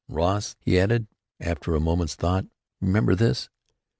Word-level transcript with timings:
Ross," 0.09 0.55
he 0.61 0.79
added, 0.79 1.05
after 1.39 1.75
a 1.75 1.79
moment's 1.79 2.15
thought, 2.15 2.47
"remember 2.81 3.13
this. 3.13 3.49